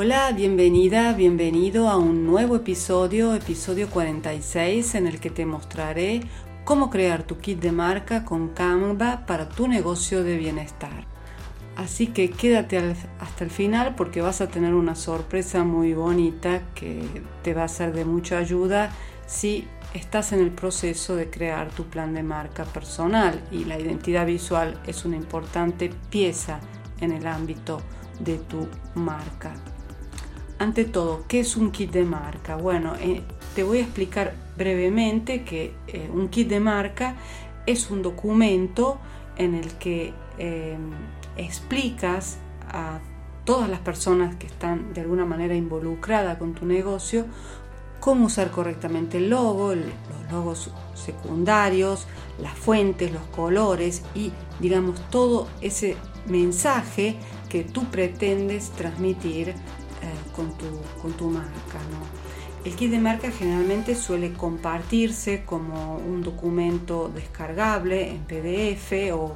[0.00, 6.20] Hola, bienvenida, bienvenido a un nuevo episodio, episodio 46, en el que te mostraré
[6.64, 11.04] cómo crear tu kit de marca con Canva para tu negocio de bienestar.
[11.74, 17.02] Así que quédate hasta el final porque vas a tener una sorpresa muy bonita que
[17.42, 18.90] te va a ser de mucha ayuda
[19.26, 24.26] si estás en el proceso de crear tu plan de marca personal y la identidad
[24.26, 26.60] visual es una importante pieza
[27.00, 27.80] en el ámbito
[28.20, 29.54] de tu marca.
[30.58, 32.56] Ante todo, ¿qué es un kit de marca?
[32.56, 33.22] Bueno, eh,
[33.54, 37.14] te voy a explicar brevemente que eh, un kit de marca
[37.66, 38.98] es un documento
[39.36, 40.90] en el que em,
[41.36, 42.98] explicas a
[43.44, 47.26] todas las personas que están de alguna manera involucradas con tu negocio
[48.00, 52.06] cómo usar correctamente el logo, los logos secundarios,
[52.40, 57.16] las fuentes, los colores y digamos todo ese mensaje
[57.48, 59.54] que tú pretendes transmitir eh,
[60.38, 60.66] con, tu,
[61.02, 61.80] con tu marca.
[62.64, 69.34] El kit de marca generalmente suele compartirse como un documento descargable en PDF o,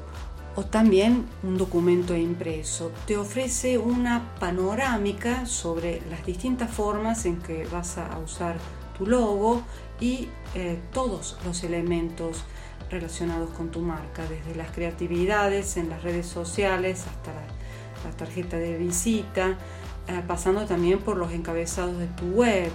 [0.55, 2.93] o también un documento impreso.
[3.05, 8.57] Te ofrece una panorámica sobre las distintas formas en que vas a usar
[8.97, 9.63] tu logo
[9.99, 12.45] y eh, todos los elementos
[12.91, 17.33] relacionados con tu marca, desde las creatividades en las redes sociales hasta
[18.05, 19.57] la tarjeta de visita,
[20.09, 22.71] eh, pasando también por los encabezados de tu web.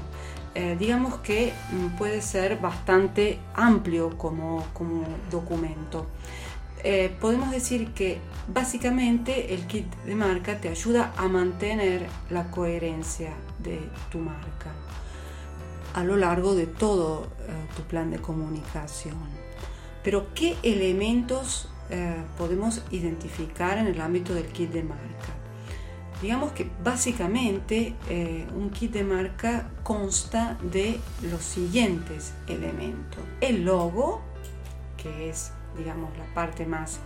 [0.55, 6.07] Eh, digamos que mm, puede ser bastante amplio como, como documento.
[6.83, 13.33] Eh, podemos decir que básicamente el kit de marca te ayuda a mantener la coherencia
[13.59, 13.79] de
[14.11, 14.71] tu marca
[15.93, 17.27] a lo largo de todo
[17.75, 19.15] tu plan de comunicación.
[20.03, 21.69] Pero ¿qué elementos
[22.37, 25.36] podemos identificar en el ámbito del kit de marca?
[26.21, 33.23] Digamos que básicamente eh, un kit de marca consta de los siguientes elementos.
[33.39, 34.21] El logo,
[34.97, 36.99] que es digamos la parte más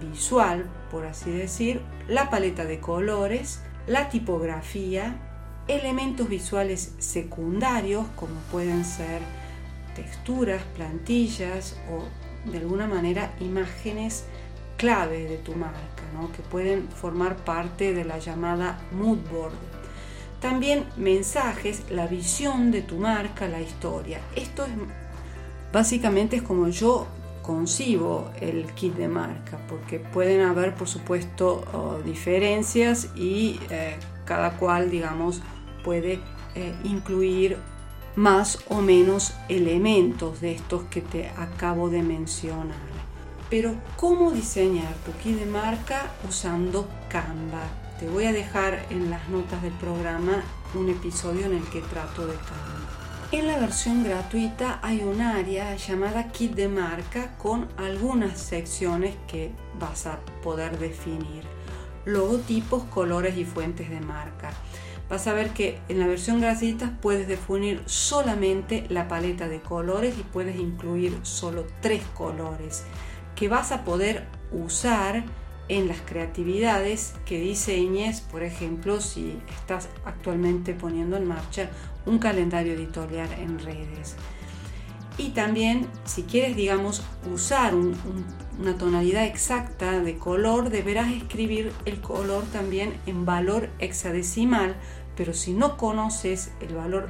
[0.00, 5.16] visual, por así decir, la paleta de colores, la tipografía,
[5.68, 9.20] elementos visuales secundarios como pueden ser
[9.94, 14.24] texturas, plantillas o de alguna manera imágenes
[14.78, 15.98] clave de tu marca
[16.34, 19.52] que pueden formar parte de la llamada mood board.
[20.40, 24.20] También mensajes, la visión de tu marca, la historia.
[24.36, 24.72] Esto es
[25.72, 27.06] básicamente es como yo
[27.42, 33.96] concibo el kit de marca, porque pueden haber, por supuesto, diferencias y eh,
[34.26, 35.40] cada cual, digamos,
[35.82, 36.20] puede
[36.54, 37.56] eh, incluir
[38.16, 42.87] más o menos elementos de estos que te acabo de mencionar.
[43.50, 47.62] Pero ¿cómo diseñar tu kit de marca usando Canva?
[47.98, 50.42] Te voy a dejar en las notas del programa
[50.74, 52.98] un episodio en el que trato de Canva.
[53.32, 59.50] En la versión gratuita hay un área llamada kit de marca con algunas secciones que
[59.78, 61.44] vas a poder definir.
[62.04, 64.50] Logotipos, colores y fuentes de marca.
[65.08, 70.14] Vas a ver que en la versión gratuita puedes definir solamente la paleta de colores
[70.18, 72.84] y puedes incluir solo tres colores
[73.38, 75.22] que vas a poder usar
[75.68, 81.70] en las creatividades que diseñes, por ejemplo, si estás actualmente poniendo en marcha
[82.04, 84.16] un calendario editorial en redes.
[85.18, 92.42] Y también, si quieres, digamos, usar una tonalidad exacta de color, deberás escribir el color
[92.52, 94.74] también en valor hexadecimal,
[95.16, 97.08] pero si no conoces el valor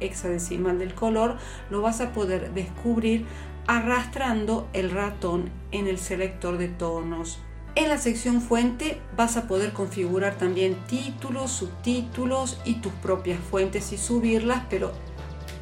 [0.00, 1.36] hexadecimal del color,
[1.70, 3.26] lo vas a poder descubrir
[3.68, 7.38] arrastrando el ratón en el selector de tonos.
[7.74, 13.92] En la sección fuente vas a poder configurar también títulos, subtítulos y tus propias fuentes
[13.92, 14.92] y subirlas, pero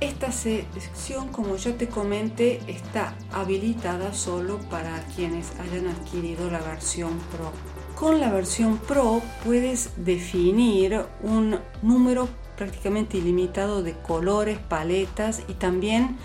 [0.00, 7.18] esta sección, como ya te comenté, está habilitada solo para quienes hayan adquirido la versión
[7.32, 7.50] Pro.
[7.96, 16.18] Con la versión Pro puedes definir un número prácticamente ilimitado de colores, paletas y también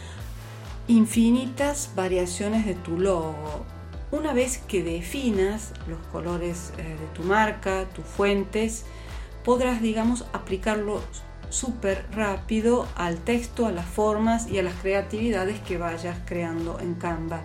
[0.88, 3.66] infinitas variaciones de tu logo.
[4.12, 8.86] Una vez que definas los colores eh, de tu marca, tus fuentes,
[9.44, 11.02] podrás, digamos, aplicarlo
[11.50, 16.96] súper rápido al texto, a las formas y a las creatividades que vayas creando en
[16.96, 17.42] Canva.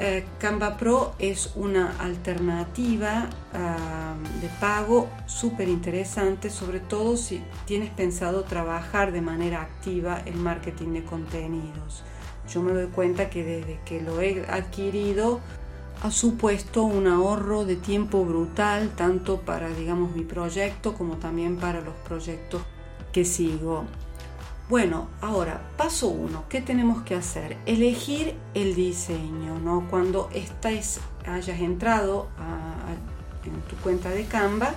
[0.00, 7.90] Eh, Canva Pro es una alternativa ah, de pago súper interesante, sobre todo si tienes
[7.90, 12.04] pensado trabajar de manera activa el marketing de contenidos.
[12.48, 15.40] Yo me doy cuenta que desde que lo he adquirido
[16.02, 21.80] ha supuesto un ahorro de tiempo brutal, tanto para digamos mi proyecto como también para
[21.80, 22.62] los proyectos
[23.12, 23.84] que sigo.
[24.68, 27.56] Bueno, ahora, paso uno, ¿qué tenemos que hacer?
[27.64, 29.86] Elegir el diseño, ¿no?
[29.88, 32.28] Cuando estés, hayas entrado
[33.44, 34.74] en tu cuenta de Canva,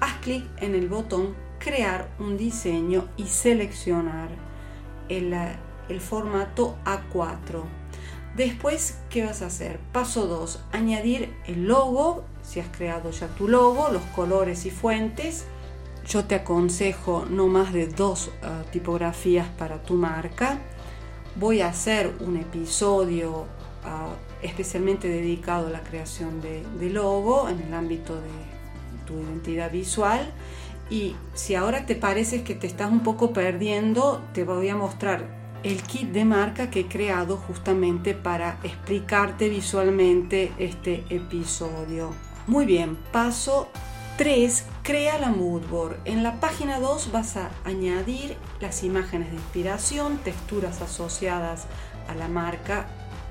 [0.00, 4.28] haz clic en el botón crear un diseño y seleccionar
[5.08, 5.34] el,
[5.88, 7.62] el formato A4.
[8.36, 9.80] Después, ¿qué vas a hacer?
[9.92, 15.44] Paso 2, añadir el logo, si has creado ya tu logo, los colores y fuentes,
[16.06, 20.58] yo te aconsejo no más de dos ah, tipografías para tu marca.
[21.36, 23.46] Voy a hacer un episodio
[23.84, 28.30] ah, especialmente dedicado a la creación de, de logo en el ámbito de
[29.06, 30.32] tu identidad visual.
[30.90, 35.37] Y si ahora te parece que te estás un poco perdiendo, te voy a mostrar
[35.62, 42.12] el kit de marca que he creado justamente para explicarte visualmente este episodio.
[42.46, 43.68] Muy bien, paso
[44.16, 44.64] 3.
[44.82, 45.98] Crea la moodboard.
[46.04, 51.66] En la página 2 vas a añadir las imágenes de inspiración, texturas asociadas
[52.08, 52.86] a la marca,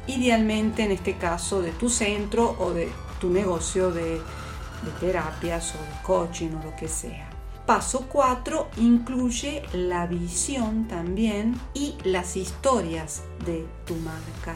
[0.08, 2.90] idealmente en este caso de tu centro o de
[3.20, 7.37] tu negocio de, de terapias o de coaching o lo que sea.
[7.68, 14.56] Paso 4 incluye la visión también y las historias de tu marca.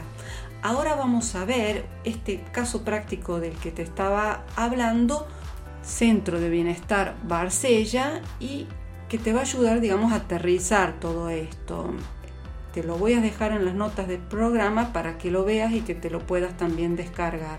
[0.62, 5.28] Ahora vamos a ver este caso práctico del que te estaba hablando
[5.82, 8.66] Centro de Bienestar Barsella y
[9.10, 11.90] que te va a ayudar, digamos, a aterrizar todo esto.
[12.72, 15.82] Te lo voy a dejar en las notas del programa para que lo veas y
[15.82, 17.58] que te lo puedas también descargar.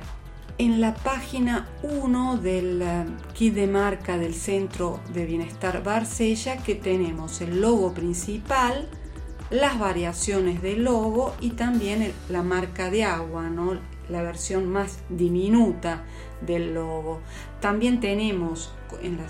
[0.59, 6.75] En la página 1 del eh, kit de marca del Centro de Bienestar Barsella que
[6.75, 8.87] tenemos el logo principal,
[9.49, 13.79] las variaciones del logo y también la marca de agua, ¿no?
[14.09, 16.03] la versión más diminuta
[16.45, 17.21] del logo.
[17.59, 19.25] También tenemos en la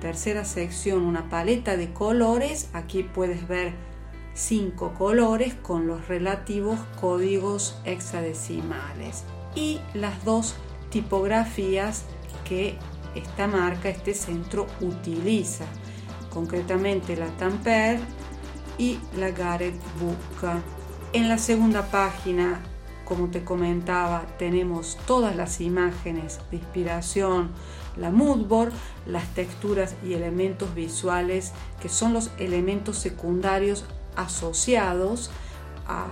[0.00, 2.70] tercera sección una paleta de colores.
[2.72, 3.74] Aquí puedes ver
[4.34, 9.24] cinco colores con los relativos códigos hexadecimales
[9.54, 10.54] y las dos
[10.90, 12.04] tipografías
[12.44, 12.76] que
[13.14, 15.64] esta marca, este centro utiliza,
[16.32, 17.98] concretamente la Tamper
[18.78, 20.62] y la Gareth Book.
[21.12, 22.60] En la segunda página
[23.10, 27.50] como te comentaba, tenemos todas las imágenes de inspiración,
[27.96, 28.72] la moodboard,
[29.04, 31.50] las texturas y elementos visuales
[31.82, 33.84] que son los elementos secundarios
[34.16, 35.30] asociados
[35.86, 36.06] a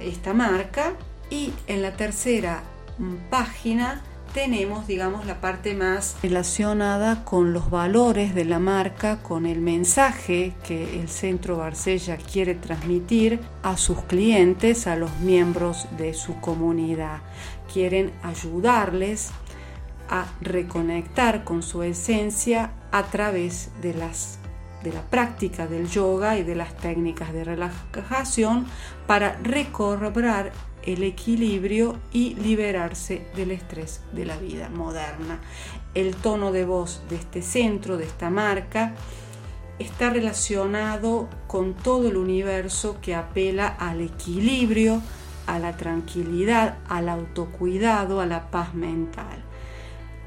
[0.00, 0.94] esta marca.
[1.30, 2.62] Y en la tercera
[2.98, 4.02] mm, página
[4.36, 10.52] tenemos, digamos, la parte más relacionada con los valores de la marca, con el mensaje
[10.62, 17.20] que el Centro Barcella quiere transmitir a sus clientes, a los miembros de su comunidad.
[17.72, 19.30] Quieren ayudarles
[20.10, 24.38] a reconectar con su esencia a través de las
[24.86, 28.66] de la práctica del yoga y de las técnicas de relajación
[29.08, 30.52] para recobrar
[30.84, 35.40] el equilibrio y liberarse del estrés de la vida moderna.
[35.94, 38.94] El tono de voz de este centro, de esta marca,
[39.80, 45.02] está relacionado con todo el universo que apela al equilibrio,
[45.48, 49.42] a la tranquilidad, al autocuidado, a la paz mental.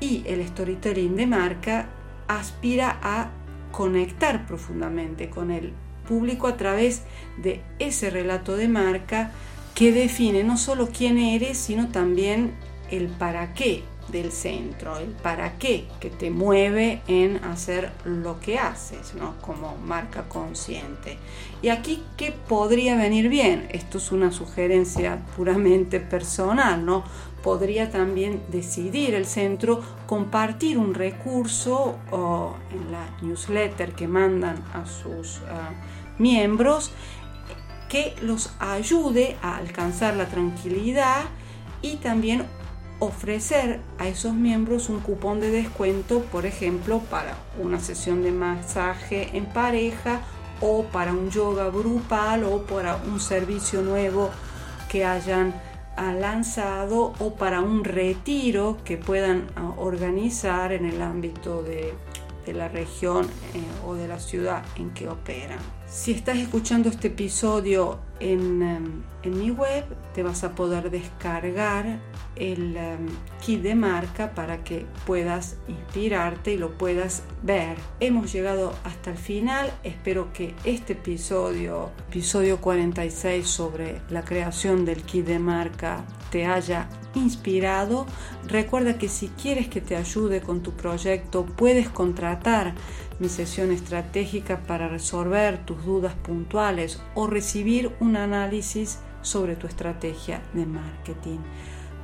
[0.02, 1.88] Y el storytelling de marca
[2.28, 3.32] aspira a
[3.72, 5.74] conectar profundamente con el
[6.08, 7.04] público a través
[7.42, 9.32] de ese relato de marca
[9.76, 12.54] que define no solo quién eres, sino también
[12.92, 18.58] el para qué del centro, el para qué que te mueve en hacer lo que
[18.58, 19.36] haces, ¿no?
[19.42, 21.18] Como marca consciente.
[21.62, 23.68] Y aquí, ¿qué podría venir bien?
[23.72, 27.04] Esto es una sugerencia puramente personal, ¿no?
[27.44, 34.86] Podría también decidir el centro compartir un recurso o en la newsletter que mandan a
[34.86, 35.72] sus ah,
[36.18, 36.92] miembros
[37.90, 41.24] que los ayude a alcanzar la tranquilidad
[41.82, 42.46] y también
[43.00, 49.30] ofrecer a esos miembros un cupón de descuento, por ejemplo, para una sesión de masaje
[49.34, 50.22] en pareja
[50.62, 54.30] o para un yoga grupal o para un servicio nuevo
[54.90, 55.54] que hayan
[55.96, 61.94] ah, lanzado o para un retiro que puedan ah, organizar en el ámbito de,
[62.50, 65.60] de la región eh, o de la ciudad en que operan.
[65.88, 72.00] Si estás escuchando este episodio en, em, en mi web, te vas a poder descargar
[72.36, 73.08] el em,
[73.46, 77.78] kit de marca para que puedas inspirarte y lo puedas ver.
[78.00, 79.72] Hemos llegado hasta el final.
[79.84, 86.88] Espero que este episodio, episodio 46 sobre la creación del kit de marca, te haya
[87.16, 88.06] inspirado.
[88.48, 92.74] Recuerda que si quieres que te ayude con tu proyecto, puedes contratar
[93.20, 100.42] mi sesión estratégica para resolver tus dudas puntuales o recibir un análisis sobre tu estrategia
[100.54, 101.40] de marketing.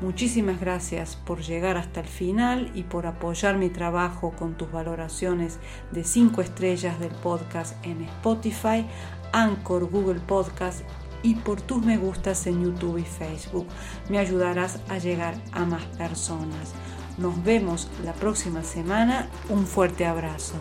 [0.01, 5.57] Muchísimas gracias por llegar hasta el final y por apoyar mi trabajo con tus valoraciones
[5.91, 8.85] de 5 estrellas del podcast en Spotify,
[9.31, 10.81] Anchor, Google Podcast
[11.25, 13.65] y por tus me gustas en YouTube y Facebook.
[14.09, 16.73] Me ayudarás a llegar a más personas.
[17.17, 19.27] Nos vemos la próxima semana.
[19.49, 20.53] Un fuerte abrazo.